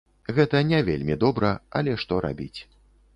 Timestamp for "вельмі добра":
0.87-1.51